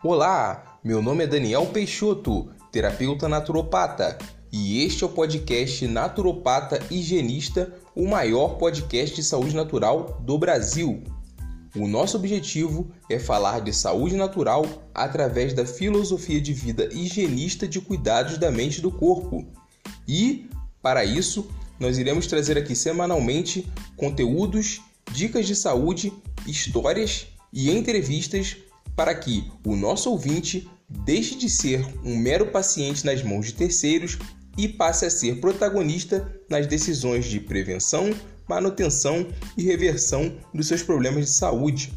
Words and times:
Olá, 0.00 0.78
meu 0.84 1.02
nome 1.02 1.24
é 1.24 1.26
Daniel 1.26 1.66
Peixoto, 1.66 2.50
terapeuta 2.70 3.28
naturopata, 3.28 4.16
e 4.52 4.84
este 4.84 5.02
é 5.02 5.06
o 5.08 5.10
podcast 5.10 5.88
Naturopata 5.88 6.78
Higienista, 6.88 7.74
o 7.96 8.06
maior 8.06 8.58
podcast 8.58 9.16
de 9.16 9.24
saúde 9.24 9.56
natural 9.56 10.22
do 10.22 10.38
Brasil. 10.38 11.02
O 11.74 11.88
nosso 11.88 12.16
objetivo 12.16 12.92
é 13.10 13.18
falar 13.18 13.60
de 13.60 13.72
saúde 13.72 14.14
natural 14.14 14.64
através 14.94 15.52
da 15.52 15.66
filosofia 15.66 16.40
de 16.40 16.52
vida 16.52 16.88
higienista 16.92 17.66
de 17.66 17.80
cuidados 17.80 18.38
da 18.38 18.52
mente 18.52 18.78
e 18.78 18.82
do 18.82 18.92
corpo. 18.92 19.48
E, 20.06 20.48
para 20.80 21.04
isso, 21.04 21.50
nós 21.80 21.98
iremos 21.98 22.28
trazer 22.28 22.56
aqui 22.56 22.76
semanalmente 22.76 23.68
conteúdos, 23.96 24.80
dicas 25.10 25.44
de 25.44 25.56
saúde, 25.56 26.12
histórias 26.46 27.26
e 27.52 27.68
entrevistas 27.68 28.58
para 28.98 29.14
que 29.14 29.48
o 29.64 29.76
nosso 29.76 30.10
ouvinte 30.10 30.68
deixe 30.90 31.36
de 31.36 31.48
ser 31.48 31.86
um 32.04 32.16
mero 32.18 32.50
paciente 32.50 33.06
nas 33.06 33.22
mãos 33.22 33.46
de 33.46 33.54
terceiros 33.54 34.18
e 34.56 34.66
passe 34.66 35.06
a 35.06 35.10
ser 35.10 35.40
protagonista 35.40 36.28
nas 36.50 36.66
decisões 36.66 37.26
de 37.26 37.38
prevenção, 37.38 38.10
manutenção 38.48 39.24
e 39.56 39.62
reversão 39.62 40.36
dos 40.52 40.66
seus 40.66 40.82
problemas 40.82 41.26
de 41.26 41.30
saúde. 41.30 41.92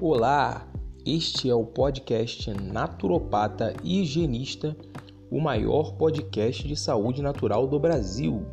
Olá, 0.00 0.66
este 1.06 1.48
é 1.48 1.54
o 1.54 1.64
podcast 1.64 2.50
Naturopata 2.50 3.76
Higienista, 3.84 4.76
o 5.30 5.40
maior 5.40 5.92
podcast 5.92 6.66
de 6.66 6.74
saúde 6.74 7.22
natural 7.22 7.66
do 7.66 7.78
Brasil. 7.78 8.44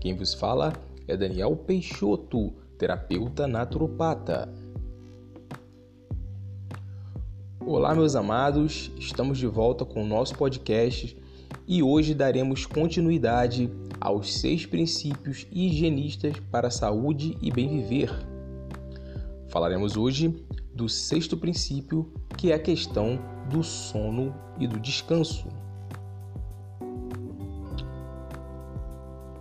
Quem 0.00 0.16
vos 0.16 0.34
fala 0.34 0.72
é 1.06 1.16
Daniel 1.16 1.54
Peixoto, 1.56 2.52
terapeuta 2.76 3.46
naturopata. 3.46 4.52
Olá, 7.64 7.94
meus 7.94 8.16
amados, 8.16 8.90
estamos 8.98 9.38
de 9.38 9.46
volta 9.46 9.84
com 9.84 10.02
o 10.02 10.06
nosso 10.06 10.36
podcast 10.36 11.16
e 11.66 11.80
hoje 11.80 12.12
daremos 12.12 12.66
continuidade 12.66 13.70
aos 14.00 14.34
seis 14.34 14.66
princípios 14.66 15.46
higienistas 15.52 16.34
para 16.50 16.66
a 16.68 16.72
saúde 16.72 17.38
e 17.40 17.52
bem 17.52 17.68
viver. 17.68 18.10
Falaremos 19.46 19.96
hoje 19.96 20.44
do 20.74 20.88
sexto 20.88 21.36
princípio, 21.36 22.12
que 22.36 22.50
é 22.50 22.56
a 22.56 22.58
questão 22.58 23.16
do 23.48 23.62
sono 23.62 24.34
e 24.58 24.66
do 24.66 24.80
descanso. 24.80 25.65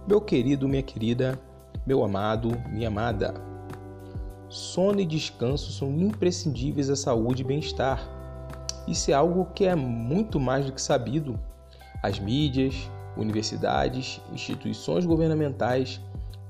Meu 0.08 0.22
querido, 0.22 0.68
minha 0.68 0.84
querida, 0.84 1.40
meu 1.84 2.04
amado, 2.04 2.56
minha 2.70 2.90
amada, 2.90 3.34
sono 4.48 5.00
e 5.00 5.06
descanso 5.06 5.72
são 5.72 5.90
imprescindíveis 5.98 6.92
à 6.92 6.96
saúde 6.96 7.42
e 7.42 7.46
bem-estar. 7.46 8.08
Isso 8.88 9.10
é 9.10 9.16
algo 9.16 9.48
que 9.56 9.66
é 9.66 9.74
muito 9.74 10.40
mais 10.40 10.68
do 10.68 10.74
que 10.74 10.80
sabido. 10.80 11.40
As 12.04 12.20
mídias, 12.20 12.88
universidades, 13.18 14.22
instituições 14.32 15.08
governamentais, 15.08 16.00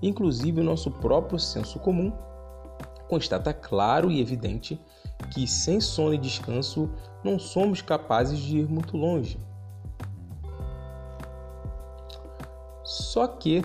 inclusive 0.02 0.59
o 0.59 0.66
nosso 0.66 0.92
próprio 0.92 1.39
senso 1.39 1.80
comum, 1.80 2.11
constata 3.08 3.53
claro 3.53 4.11
e 4.11 4.20
evidente 4.20 4.78
que 5.31 5.48
sem 5.48 5.80
sono 5.80 6.14
e 6.14 6.17
descanso 6.17 6.89
não 7.23 7.39
somos 7.39 7.81
capazes 7.81 8.38
de 8.38 8.58
ir 8.58 8.67
muito 8.67 8.98
longe. 8.98 9.39
Só 12.86 13.25
que 13.25 13.64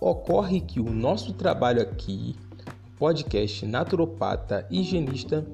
ocorre 0.00 0.62
que 0.62 0.80
o 0.80 0.90
nosso 0.90 1.34
trabalho 1.34 1.82
aqui, 1.82 2.34
podcast 2.98 3.66
Naturopata 3.66 4.66
Higienista, 4.70 5.46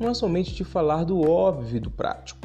não 0.00 0.08
é 0.08 0.14
somente 0.14 0.54
de 0.54 0.64
falar 0.64 1.04
do 1.04 1.20
óbvio 1.20 1.76
e 1.76 1.80
do 1.80 1.90
prático, 1.90 2.40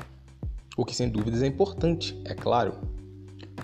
o 0.75 0.83
que 0.83 0.93
sem 0.93 1.09
dúvidas 1.09 1.41
é 1.41 1.47
importante, 1.47 2.19
é 2.25 2.33
claro. 2.33 2.75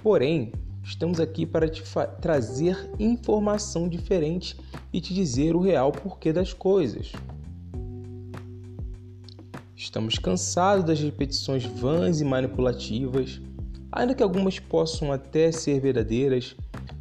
Porém, 0.01 0.53
estamos 0.81 1.19
aqui 1.19 1.45
para 1.45 1.67
te 1.67 1.83
trazer 2.21 2.89
informação 2.97 3.89
diferente 3.89 4.57
e 4.93 5.01
te 5.01 5.13
dizer 5.13 5.53
o 5.53 5.59
real 5.59 5.91
porquê 5.91 6.31
das 6.31 6.53
coisas. 6.53 7.11
Estamos 9.75 10.17
cansados 10.17 10.85
das 10.85 11.01
repetições 11.01 11.65
vãs 11.65 12.21
e 12.21 12.23
manipulativas, 12.23 13.41
ainda 13.91 14.13
que 14.13 14.23
algumas 14.23 14.59
possam 14.59 15.11
até 15.11 15.51
ser 15.51 15.79
verdadeiras, 15.79 16.55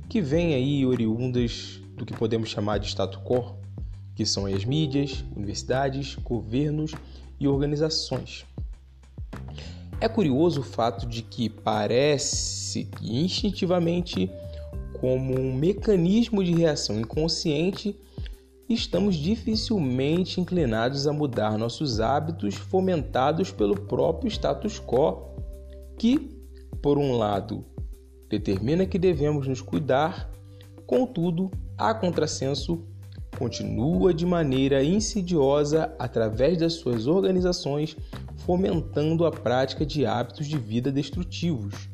que 0.09 0.21
vêm 0.21 0.55
aí 0.55 0.87
oriundas 0.87 1.81
do 1.97 2.07
que 2.07 2.15
podemos 2.15 2.49
chamar 2.49 2.79
de 2.79 2.89
status 2.89 3.21
quo, 3.25 3.57
que 4.15 4.25
são 4.25 4.47
as 4.47 4.65
mídias, 4.65 5.25
universidades, 5.37 6.15
governos 6.17 6.93
e 7.39 7.47
organizações. 7.47 8.45
É 10.01 10.09
curioso 10.09 10.61
o 10.61 10.65
fato 10.65 11.07
de 11.07 11.23
que 11.23 11.49
parece 11.49 12.85
que 12.85 13.17
instintivamente, 13.19 14.31
como 15.01 15.39
um 15.39 15.53
mecanismo 15.53 16.43
de 16.43 16.53
reação 16.53 17.01
inconsciente, 17.01 17.97
estamos 18.69 19.17
dificilmente 19.17 20.41
inclinados 20.41 21.07
a 21.07 21.13
mudar 21.13 21.59
nossos 21.59 22.01
hábitos 22.01 22.55
fomentados 22.55 23.51
pelo 23.51 23.75
próprio 23.75 24.29
status 24.29 24.81
quo, 24.81 25.35
que, 25.99 26.38
por 26.83 26.99
um 26.99 27.17
lado, 27.17 27.65
determina 28.29 28.87
que 28.87 28.99
devemos 28.99 29.47
nos 29.47 29.61
cuidar, 29.61 30.31
contudo, 30.87 31.51
a 31.77 31.95
contrassenso 31.95 32.85
continua 33.39 34.13
de 34.13 34.27
maneira 34.27 34.83
insidiosa 34.83 35.95
através 35.99 36.59
das 36.59 36.75
suas 36.75 37.07
organizações 37.07 37.97
fomentando 38.39 39.25
a 39.25 39.31
prática 39.31 39.87
de 39.87 40.05
hábitos 40.05 40.47
de 40.47 40.59
vida 40.59 40.91
destrutivos. 40.91 41.89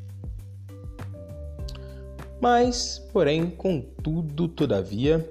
Mas, 2.41 2.99
porém, 3.13 3.51
contudo, 3.51 4.49
todavia, 4.49 5.29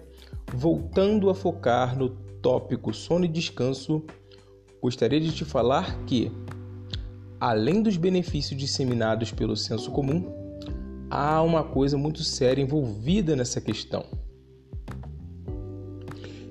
voltando 0.53 1.29
a 1.29 1.35
focar 1.35 1.97
no 1.97 2.09
tópico 2.09 2.93
sono 2.93 3.25
e 3.25 3.27
descanso, 3.27 4.03
gostaria 4.81 5.19
de 5.19 5.31
te 5.31 5.45
falar 5.45 5.97
que, 6.05 6.31
além 7.43 7.81
dos 7.81 7.97
benefícios 7.97 8.57
disseminados 8.57 9.29
pelo 9.29 9.57
senso 9.57 9.91
comum, 9.91 10.31
há 11.09 11.41
uma 11.41 11.61
coisa 11.61 11.97
muito 11.97 12.23
séria 12.23 12.61
envolvida 12.61 13.35
nessa 13.35 13.59
questão. 13.59 14.05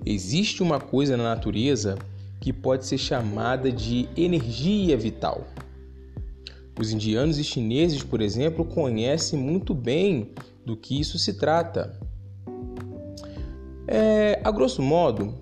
Existe 0.05 0.63
uma 0.63 0.79
coisa 0.79 1.17
na 1.17 1.23
natureza 1.23 1.97
que 2.39 2.53
pode 2.53 2.85
ser 2.85 2.99
chamada 2.99 3.73
de 3.73 4.07
energia 4.15 4.95
vital. 4.95 5.47
Os 6.79 6.93
indianos 6.93 7.39
e 7.39 7.45
chineses, 7.45 8.03
por 8.03 8.21
exemplo, 8.21 8.63
conhecem 8.63 9.39
muito 9.39 9.73
bem 9.73 10.33
do 10.63 10.77
que 10.77 11.01
isso 11.01 11.19
se 11.19 11.39
trata. 11.39 11.99
É, 13.89 14.39
a 14.45 14.51
grosso 14.51 14.83
modo, 14.83 15.33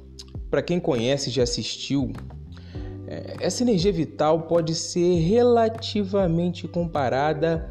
para 0.48 0.62
quem 0.62 0.78
conhece 0.78 1.28
e 1.28 1.32
já 1.32 1.42
assistiu, 1.42 2.12
essa 3.40 3.62
energia 3.62 3.90
vital 3.90 4.42
pode 4.42 4.74
ser 4.74 5.18
relativamente 5.20 6.68
comparada 6.68 7.70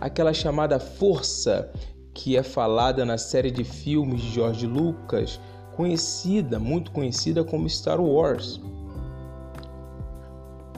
aquela 0.00 0.32
chamada 0.32 0.80
força 0.80 1.70
que 2.14 2.36
é 2.36 2.42
falada 2.42 3.04
na 3.04 3.18
série 3.18 3.50
de 3.50 3.62
filmes 3.62 4.22
de 4.22 4.32
George 4.32 4.66
Lucas, 4.66 5.38
conhecida, 5.76 6.58
muito 6.58 6.90
conhecida 6.90 7.44
como 7.44 7.68
Star 7.68 8.00
Wars. 8.00 8.60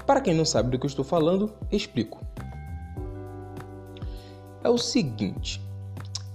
Para 0.04 0.20
quem 0.20 0.34
não 0.34 0.44
sabe 0.44 0.70
do 0.70 0.78
que 0.78 0.86
eu 0.86 0.88
estou 0.88 1.04
falando, 1.04 1.52
explico. 1.70 2.20
É 4.64 4.68
o 4.68 4.76
seguinte, 4.76 5.60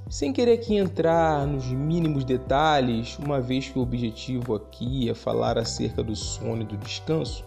sem 0.09 0.31
querer 0.31 0.53
aqui 0.53 0.77
entrar 0.77 1.45
nos 1.45 1.65
mínimos 1.65 2.23
detalhes, 2.23 3.17
uma 3.19 3.41
vez 3.41 3.69
que 3.69 3.77
o 3.77 3.81
objetivo 3.81 4.55
aqui 4.55 5.09
é 5.09 5.13
falar 5.13 5.57
acerca 5.57 6.01
do 6.01 6.15
sono 6.15 6.61
e 6.61 6.65
do 6.65 6.77
descanso, 6.77 7.45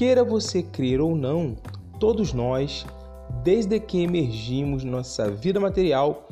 queira 0.00 0.24
você 0.24 0.62
crer 0.62 0.98
ou 0.98 1.14
não, 1.14 1.54
todos 1.98 2.32
nós 2.32 2.86
desde 3.44 3.78
que 3.78 4.02
emergimos 4.02 4.82
nossa 4.82 5.30
vida 5.30 5.60
material, 5.60 6.26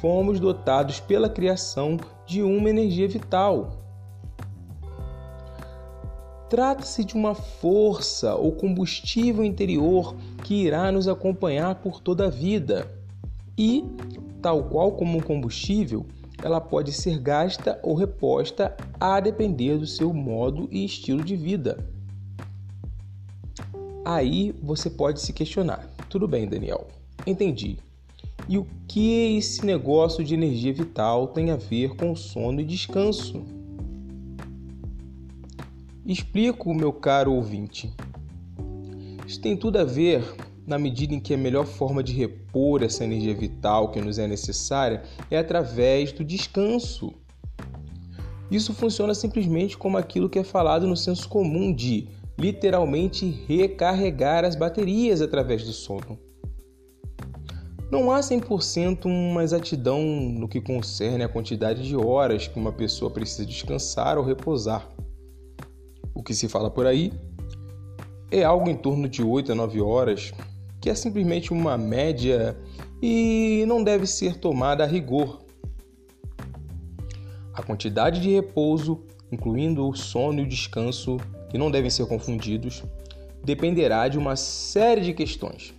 fomos 0.00 0.40
dotados 0.40 0.98
pela 0.98 1.28
criação 1.28 1.96
de 2.26 2.42
uma 2.42 2.68
energia 2.68 3.06
vital. 3.06 3.70
Trata-se 6.50 7.04
de 7.04 7.14
uma 7.14 7.36
força 7.36 8.34
ou 8.34 8.50
combustível 8.50 9.44
interior 9.44 10.16
que 10.42 10.64
irá 10.64 10.90
nos 10.90 11.06
acompanhar 11.06 11.76
por 11.76 12.00
toda 12.00 12.26
a 12.26 12.30
vida. 12.30 12.84
E, 13.56 13.84
tal 14.42 14.64
qual 14.64 14.90
como 14.90 15.18
um 15.18 15.22
combustível, 15.22 16.04
ela 16.42 16.60
pode 16.60 16.90
ser 16.90 17.20
gasta 17.20 17.78
ou 17.80 17.94
reposta 17.94 18.76
a 18.98 19.20
depender 19.20 19.78
do 19.78 19.86
seu 19.86 20.12
modo 20.12 20.68
e 20.68 20.84
estilo 20.84 21.22
de 21.22 21.36
vida. 21.36 21.93
Aí 24.04 24.54
você 24.62 24.90
pode 24.90 25.20
se 25.20 25.32
questionar: 25.32 25.88
tudo 26.10 26.28
bem, 26.28 26.46
Daniel, 26.46 26.86
entendi. 27.26 27.78
E 28.48 28.58
o 28.58 28.66
que 28.86 29.36
esse 29.38 29.64
negócio 29.64 30.22
de 30.22 30.34
energia 30.34 30.72
vital 30.72 31.28
tem 31.28 31.50
a 31.50 31.56
ver 31.56 31.96
com 31.96 32.14
sono 32.14 32.60
e 32.60 32.64
descanso? 32.64 33.42
Explico, 36.04 36.74
meu 36.74 36.92
caro 36.92 37.32
ouvinte. 37.32 37.90
Isso 39.26 39.40
tem 39.40 39.56
tudo 39.56 39.78
a 39.78 39.84
ver 39.84 40.22
na 40.66 40.78
medida 40.78 41.14
em 41.14 41.20
que 41.20 41.32
a 41.32 41.38
melhor 41.38 41.64
forma 41.64 42.02
de 42.02 42.12
repor 42.12 42.82
essa 42.82 43.04
energia 43.04 43.34
vital 43.34 43.90
que 43.90 44.00
nos 44.00 44.18
é 44.18 44.26
necessária 44.26 45.02
é 45.30 45.38
através 45.38 46.12
do 46.12 46.22
descanso. 46.22 47.14
Isso 48.50 48.74
funciona 48.74 49.14
simplesmente 49.14 49.78
como 49.78 49.96
aquilo 49.96 50.28
que 50.28 50.38
é 50.38 50.44
falado 50.44 50.86
no 50.86 50.96
senso 50.96 51.26
comum 51.28 51.72
de 51.72 52.08
literalmente 52.38 53.28
recarregar 53.46 54.44
as 54.44 54.56
baterias 54.56 55.20
através 55.20 55.64
do 55.64 55.72
sono. 55.72 56.18
Não 57.90 58.10
há 58.10 58.20
100% 58.20 59.04
uma 59.04 59.44
exatidão 59.44 60.02
no 60.02 60.48
que 60.48 60.60
concerne 60.60 61.22
a 61.22 61.28
quantidade 61.28 61.86
de 61.86 61.96
horas 61.96 62.48
que 62.48 62.58
uma 62.58 62.72
pessoa 62.72 63.10
precisa 63.10 63.46
descansar 63.46 64.18
ou 64.18 64.24
repousar. 64.24 64.88
O 66.12 66.22
que 66.22 66.34
se 66.34 66.48
fala 66.48 66.70
por 66.70 66.86
aí 66.86 67.12
é 68.30 68.42
algo 68.42 68.68
em 68.68 68.76
torno 68.76 69.08
de 69.08 69.22
8 69.22 69.52
a 69.52 69.54
9 69.54 69.80
horas, 69.80 70.32
que 70.80 70.90
é 70.90 70.94
simplesmente 70.94 71.52
uma 71.52 71.78
média 71.78 72.56
e 73.00 73.64
não 73.66 73.84
deve 73.84 74.06
ser 74.06 74.38
tomada 74.38 74.82
a 74.82 74.86
rigor. 74.86 75.44
A 77.52 77.62
quantidade 77.62 78.20
de 78.20 78.30
repouso, 78.30 79.04
incluindo 79.30 79.88
o 79.88 79.94
sono 79.94 80.40
e 80.40 80.42
o 80.42 80.48
descanso, 80.48 81.18
que 81.54 81.58
não 81.58 81.70
devem 81.70 81.88
ser 81.88 82.04
confundidos, 82.06 82.82
dependerá 83.44 84.08
de 84.08 84.18
uma 84.18 84.34
série 84.34 85.02
de 85.02 85.14
questões. 85.14 85.72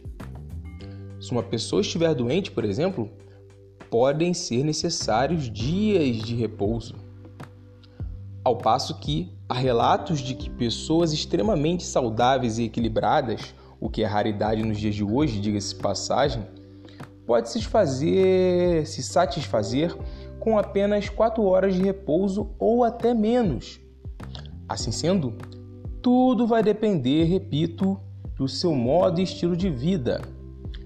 Se 1.19 1.33
uma 1.33 1.44
pessoa 1.44 1.81
estiver 1.81 2.16
doente, 2.16 2.50
por 2.50 2.63
exemplo, 2.63 3.12
podem 3.89 4.33
ser 4.33 4.63
necessários 4.63 5.51
dias 5.51 6.19
de 6.19 6.33
repouso. 6.33 6.95
Ao 8.42 8.57
passo 8.57 8.98
que 9.01 9.30
há 9.50 9.54
relatos 9.54 10.19
de 10.19 10.33
que 10.33 10.50
pessoas 10.50 11.12
extremamente 11.12 11.83
saudáveis 11.83 12.57
e 12.57 12.63
equilibradas, 12.63 13.54
o 13.77 13.89
que 13.89 14.01
é 14.01 14.06
raridade 14.06 14.63
nos 14.63 14.80
dias 14.80 14.95
de 14.95 15.04
hoje, 15.04 15.42
diga-se 15.42 15.75
passagem, 15.75 16.48
pode 17.25 17.50
se 17.50 17.62
fazer, 17.62 18.88
se 18.88 19.04
satisfazer 19.04 19.94
com 20.39 20.57
apenas 20.57 21.10
4 21.10 21.44
horas 21.44 21.75
de 21.75 21.81
repouso 21.81 22.50
ou 22.57 22.81
até 22.86 23.13
menos. 23.13 23.81
Assim 24.69 24.92
sendo, 24.92 25.36
tudo 26.06 26.46
vai 26.46 26.62
depender, 26.62 27.24
repito, 27.24 28.00
do 28.36 28.48
seu 28.48 28.75
modo 28.75 29.19
e 29.19 29.24
estilo 29.24 29.57
de 29.57 29.72
vida 29.72 30.22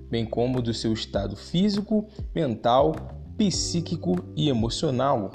bem 0.10 0.26
como 0.26 0.62
do 0.62 0.74
seu 0.74 0.94
estado 0.94 1.36
físico, 1.36 2.08
mental, 2.34 2.96
psíquico 3.38 4.16
e 4.34 4.48
emocional. 4.50 5.32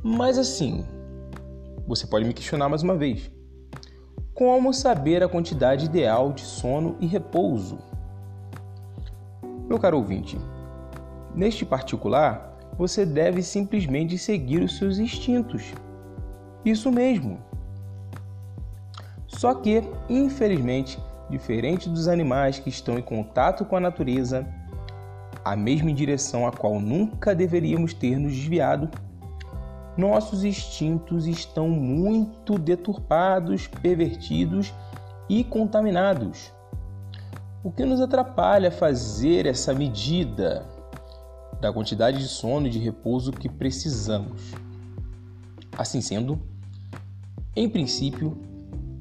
Mas 0.00 0.38
assim, 0.38 0.86
você 1.84 2.06
pode 2.06 2.24
me 2.24 2.32
questionar 2.32 2.68
mais 2.68 2.84
uma 2.84 2.96
vez. 2.96 3.28
Como 4.32 4.72
saber 4.72 5.24
a 5.24 5.28
quantidade 5.28 5.86
ideal 5.86 6.32
de 6.32 6.42
sono 6.42 6.96
e 7.00 7.06
repouso? 7.06 7.78
Meu 9.68 9.80
caro 9.80 9.98
ouvinte, 9.98 10.38
neste 11.34 11.66
particular, 11.66 12.56
você 12.78 13.04
deve 13.04 13.42
simplesmente 13.42 14.16
seguir 14.16 14.62
os 14.62 14.78
seus 14.78 14.98
instintos. 14.98 15.74
Isso 16.64 16.90
mesmo. 16.92 17.47
Só 19.38 19.54
que, 19.54 19.84
infelizmente, 20.08 20.98
diferente 21.30 21.88
dos 21.88 22.08
animais 22.08 22.58
que 22.58 22.68
estão 22.68 22.98
em 22.98 23.02
contato 23.02 23.64
com 23.64 23.76
a 23.76 23.80
natureza, 23.80 24.44
a 25.44 25.54
mesma 25.54 25.92
direção 25.92 26.44
a 26.44 26.50
qual 26.50 26.80
nunca 26.80 27.36
deveríamos 27.36 27.94
ter 27.94 28.18
nos 28.18 28.32
desviado, 28.32 28.90
nossos 29.96 30.42
instintos 30.42 31.28
estão 31.28 31.68
muito 31.68 32.58
deturpados, 32.58 33.68
pervertidos 33.68 34.74
e 35.28 35.44
contaminados. 35.44 36.52
O 37.62 37.70
que 37.70 37.84
nos 37.84 38.00
atrapalha 38.00 38.72
fazer 38.72 39.46
essa 39.46 39.72
medida 39.72 40.66
da 41.60 41.72
quantidade 41.72 42.18
de 42.18 42.26
sono 42.26 42.66
e 42.66 42.70
de 42.70 42.80
repouso 42.80 43.30
que 43.30 43.48
precisamos. 43.48 44.50
Assim 45.78 46.00
sendo, 46.00 46.42
em 47.54 47.68
princípio, 47.68 48.47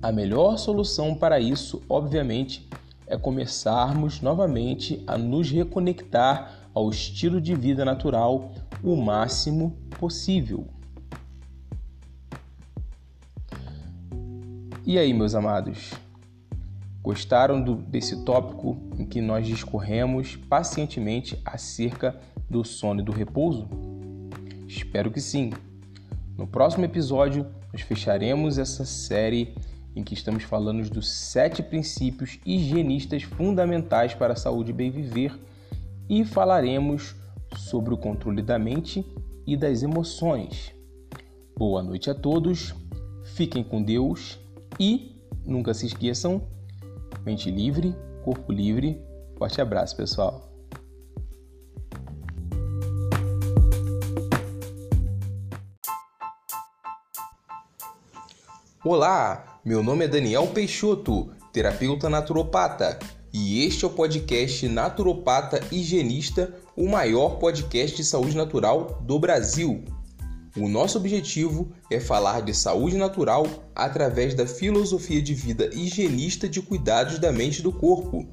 a 0.01 0.11
melhor 0.11 0.57
solução 0.57 1.15
para 1.15 1.39
isso, 1.39 1.81
obviamente, 1.89 2.67
é 3.07 3.17
começarmos 3.17 4.21
novamente 4.21 5.03
a 5.07 5.17
nos 5.17 5.49
reconectar 5.49 6.69
ao 6.73 6.89
estilo 6.89 7.41
de 7.41 7.55
vida 7.55 7.83
natural 7.83 8.51
o 8.83 8.95
máximo 8.95 9.75
possível. 9.99 10.67
E 14.85 14.97
aí, 14.99 15.13
meus 15.13 15.33
amados? 15.33 15.93
Gostaram 17.01 17.61
do, 17.61 17.75
desse 17.75 18.23
tópico 18.23 18.77
em 18.99 19.05
que 19.05 19.21
nós 19.21 19.47
discorremos 19.47 20.35
pacientemente 20.35 21.41
acerca 21.43 22.19
do 22.49 22.63
sono 22.63 23.01
e 23.01 23.03
do 23.03 23.11
repouso? 23.11 23.67
Espero 24.67 25.09
que 25.09 25.19
sim. 25.19 25.51
No 26.37 26.45
próximo 26.45 26.85
episódio, 26.85 27.47
nós 27.73 27.81
fecharemos 27.81 28.57
essa 28.57 28.85
série 28.85 29.55
em 29.97 30.03
que 30.03 30.13
estamos 30.13 30.43
falando 30.43 30.87
dos 30.91 31.11
sete 31.11 31.63
princípios 31.63 32.39
higienistas 32.45 33.23
fundamentais 33.23 34.13
para 34.13 34.33
a 34.33 34.37
saúde 34.37 34.71
bem 34.71 34.91
viver 34.91 35.35
e 36.07 36.23
falaremos 36.23 37.15
sobre 37.55 37.95
o 37.95 37.97
controle 37.97 38.43
da 38.43 38.59
mente 38.59 39.03
e 39.45 39.57
das 39.57 39.81
emoções. 39.81 40.71
Boa 41.57 41.81
noite 41.81 42.11
a 42.11 42.13
todos, 42.13 42.75
fiquem 43.33 43.63
com 43.63 43.81
Deus 43.81 44.37
e 44.79 45.15
nunca 45.43 45.73
se 45.73 45.87
esqueçam: 45.87 46.43
mente 47.25 47.49
livre, 47.49 47.95
corpo 48.23 48.51
livre. 48.51 49.01
Forte 49.35 49.59
abraço, 49.59 49.97
pessoal. 49.97 50.46
Olá, 58.83 59.59
meu 59.65 59.81
nome 59.81 60.05
é 60.05 60.07
Daniel 60.07 60.45
Peixoto, 60.47 61.31
terapeuta 61.51 62.07
naturopata, 62.11 62.99
e 63.33 63.65
este 63.65 63.83
é 63.83 63.87
o 63.87 63.91
podcast 63.91 64.69
Naturopata 64.69 65.59
Higienista, 65.71 66.53
o 66.75 66.87
maior 66.87 67.39
podcast 67.39 67.97
de 67.97 68.03
saúde 68.03 68.37
natural 68.37 69.01
do 69.03 69.17
Brasil. 69.17 69.83
O 70.55 70.69
nosso 70.69 70.99
objetivo 70.99 71.71
é 71.89 71.99
falar 71.99 72.43
de 72.43 72.53
saúde 72.53 72.97
natural 72.97 73.47
através 73.75 74.35
da 74.35 74.45
filosofia 74.45 75.23
de 75.23 75.33
vida 75.33 75.71
higienista 75.73 76.47
de 76.47 76.61
cuidados 76.61 77.17
da 77.17 77.31
mente 77.31 77.59
e 77.59 77.63
do 77.63 77.71
corpo. 77.71 78.27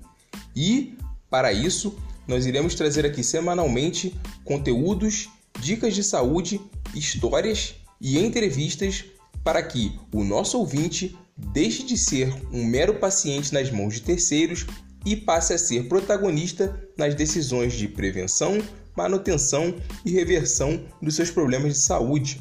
E, 0.55 0.99
para 1.31 1.55
isso, 1.55 1.97
nós 2.29 2.45
iremos 2.45 2.75
trazer 2.75 3.07
aqui 3.07 3.25
semanalmente 3.25 4.15
conteúdos, 4.45 5.31
dicas 5.59 5.95
de 5.95 6.05
saúde, 6.05 6.61
histórias 6.95 7.77
e 7.99 8.19
entrevistas 8.19 9.07
para 9.43 9.63
que 9.63 9.99
o 10.13 10.23
nosso 10.23 10.59
ouvinte 10.59 11.17
deixe 11.37 11.83
de 11.83 11.99
ser 11.99 12.33
um 12.53 12.65
mero 12.65 12.95
paciente 12.95 13.53
nas 13.53 13.71
mãos 13.71 13.95
de 13.95 14.03
terceiros 14.03 14.67
e 15.05 15.17
passe 15.17 15.53
a 15.53 15.59
ser 15.59 15.89
protagonista 15.89 16.89
nas 16.97 17.15
decisões 17.15 17.75
de 17.75 17.89
prevenção, 17.89 18.59
manutenção 18.97 19.75
e 20.05 20.11
reversão 20.11 20.85
dos 21.03 21.17
seus 21.17 21.31
problemas 21.31 21.75
de 21.75 21.81
saúde. 21.81 22.41